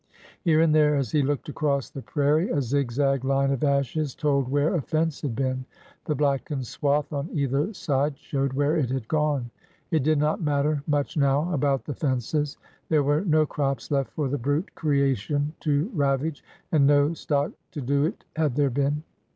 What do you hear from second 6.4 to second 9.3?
ened swath on either side showed where it had